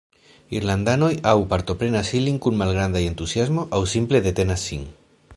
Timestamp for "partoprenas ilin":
1.51-2.39